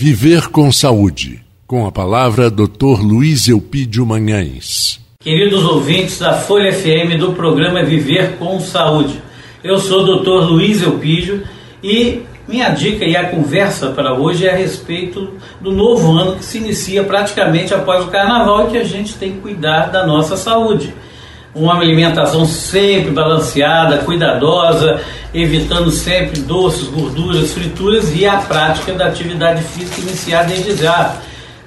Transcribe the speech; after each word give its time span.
Viver 0.00 0.46
com 0.50 0.70
Saúde. 0.70 1.42
Com 1.66 1.84
a 1.84 1.90
palavra, 1.90 2.48
Dr. 2.48 3.02
Luiz 3.02 3.48
Eupídio 3.48 4.06
Manhães. 4.06 5.00
Queridos 5.18 5.64
ouvintes 5.64 6.20
da 6.20 6.34
Folha 6.34 6.72
FM 6.72 7.18
do 7.18 7.32
programa 7.32 7.82
Viver 7.82 8.36
com 8.38 8.60
Saúde. 8.60 9.20
Eu 9.64 9.76
sou 9.76 10.04
o 10.04 10.20
Dr. 10.20 10.52
Luiz 10.52 10.82
Eupídio 10.82 11.42
e 11.82 12.22
minha 12.46 12.68
dica 12.68 13.04
e 13.04 13.16
a 13.16 13.28
conversa 13.28 13.88
para 13.88 14.14
hoje 14.14 14.46
é 14.46 14.52
a 14.52 14.56
respeito 14.56 15.34
do 15.60 15.72
novo 15.72 16.12
ano 16.12 16.36
que 16.36 16.44
se 16.44 16.58
inicia 16.58 17.02
praticamente 17.02 17.74
após 17.74 18.04
o 18.04 18.08
carnaval 18.08 18.68
e 18.68 18.70
que 18.70 18.78
a 18.78 18.84
gente 18.84 19.14
tem 19.14 19.32
que 19.32 19.40
cuidar 19.40 19.86
da 19.86 20.06
nossa 20.06 20.36
saúde 20.36 20.94
uma 21.58 21.80
alimentação 21.80 22.46
sempre 22.46 23.10
balanceada, 23.10 23.98
cuidadosa, 23.98 25.00
evitando 25.34 25.90
sempre 25.90 26.40
doces, 26.40 26.88
gorduras, 26.88 27.52
frituras 27.52 28.14
e 28.14 28.26
a 28.26 28.36
prática 28.36 28.92
da 28.92 29.06
atividade 29.06 29.62
física 29.62 30.00
iniciar 30.00 30.44
desde 30.44 30.76
já. 30.76 31.16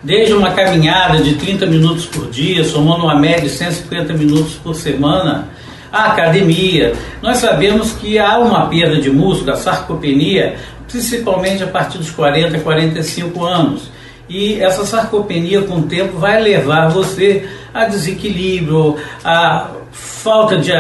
Desde 0.04 0.34
uma 0.34 0.50
caminhada 0.52 1.22
de 1.22 1.36
30 1.36 1.68
minutos 1.68 2.06
por 2.08 2.28
dia, 2.32 2.64
somando 2.64 3.04
uma 3.04 3.14
média 3.14 3.42
de 3.42 3.50
150 3.50 4.14
minutos 4.14 4.54
por 4.54 4.74
semana, 4.74 5.50
a 5.92 6.06
academia. 6.06 6.94
Nós 7.22 7.38
sabemos 7.38 7.92
que 7.92 8.18
há 8.18 8.40
uma 8.40 8.66
perda 8.66 9.00
de 9.00 9.12
músculo, 9.12 9.52
a 9.52 9.56
sarcopenia, 9.56 10.56
principalmente 10.88 11.64
a 11.64 11.68
partir 11.68 12.00
dos 12.00 12.10
40, 12.10 12.60
45 12.62 13.46
anos. 13.46 13.92
E 14.30 14.62
essa 14.62 14.86
sarcopenia, 14.86 15.62
com 15.64 15.76
o 15.76 15.84
tempo, 15.84 16.18
vai 16.18 16.42
levar 16.42 16.90
você 16.90 17.48
a 17.74 17.86
desequilíbrio, 17.86 18.98
a 19.24 19.72
falta 19.92 20.58
de, 20.58 20.72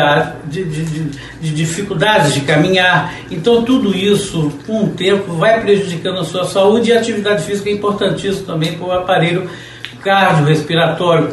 de, 0.45 0.63
de, 0.63 1.04
de, 1.41 1.49
dificuldades 1.54 2.34
de 2.34 2.41
caminhar. 2.41 3.13
Então, 3.30 3.63
tudo 3.63 3.96
isso, 3.96 4.52
com 4.66 4.85
o 4.85 4.90
tempo, 4.90 5.34
vai 5.34 5.62
prejudicando 5.62 6.20
a 6.20 6.26
sua 6.26 6.46
saúde 6.46 6.90
e 6.90 6.94
a 6.94 6.99
atividade 6.99 7.44
física 7.44 7.70
é 7.70 7.73
importantíssima 7.73 8.46
também 8.46 8.73
para 8.73 8.88
o 8.88 8.91
aparelho 8.91 9.49
cardiorrespiratório, 10.04 11.30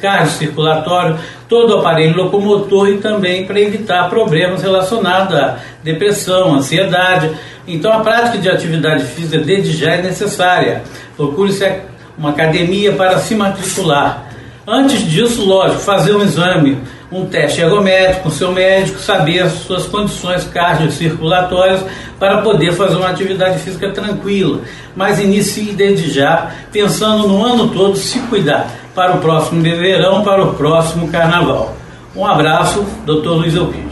cardiocirculatório, 0.00 1.18
todo 1.48 1.74
o 1.74 1.78
aparelho 1.78 2.16
locomotor 2.16 2.88
e 2.88 2.98
também 2.98 3.44
para 3.44 3.60
evitar 3.60 4.08
problemas 4.08 4.62
relacionados 4.62 5.36
à 5.36 5.58
depressão, 5.82 6.54
ansiedade. 6.54 7.30
Então, 7.66 7.92
a 7.92 8.00
prática 8.00 8.38
de 8.38 8.48
atividade 8.48 9.04
física 9.04 9.38
desde 9.38 9.72
já 9.72 9.94
é 9.94 10.02
necessária. 10.02 10.82
Procure-se 11.16 11.70
uma 12.16 12.30
academia 12.30 12.92
para 12.92 13.18
se 13.18 13.34
matricular. 13.34 14.29
Antes 14.66 15.00
disso, 15.08 15.44
lógico, 15.44 15.80
fazer 15.80 16.14
um 16.14 16.22
exame 16.22 16.78
um 17.12 17.26
teste 17.26 17.60
ergométrico 17.60 18.22
com 18.22 18.30
seu 18.30 18.52
médico, 18.52 19.00
saber 19.00 19.40
as 19.40 19.52
suas 19.52 19.86
condições 19.86 20.44
cardiocirculatórias 20.44 21.84
para 22.18 22.40
poder 22.42 22.72
fazer 22.72 22.96
uma 22.96 23.08
atividade 23.08 23.58
física 23.58 23.90
tranquila. 23.90 24.60
Mas 24.94 25.18
inicie 25.18 25.72
desde 25.72 26.10
já, 26.10 26.52
pensando 26.70 27.26
no 27.26 27.44
ano 27.44 27.68
todo 27.68 27.96
se 27.96 28.20
cuidar 28.20 28.70
para 28.94 29.16
o 29.16 29.18
próximo 29.18 29.60
verão, 29.62 30.22
para 30.22 30.42
o 30.44 30.54
próximo 30.54 31.08
carnaval. 31.08 31.74
Um 32.14 32.24
abraço, 32.24 32.84
Dr. 33.04 33.30
Luiz 33.30 33.54
Elpino. 33.54 33.89